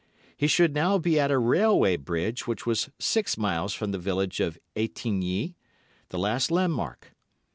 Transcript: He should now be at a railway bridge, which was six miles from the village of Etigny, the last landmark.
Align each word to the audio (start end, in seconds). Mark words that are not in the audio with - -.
He 0.35 0.47
should 0.47 0.73
now 0.73 0.97
be 0.97 1.19
at 1.19 1.29
a 1.29 1.37
railway 1.37 1.95
bridge, 1.95 2.47
which 2.47 2.65
was 2.65 2.89
six 2.97 3.37
miles 3.37 3.75
from 3.75 3.91
the 3.91 3.99
village 3.99 4.39
of 4.39 4.57
Etigny, 4.75 5.53
the 6.09 6.17
last 6.17 6.49
landmark. 6.49 7.11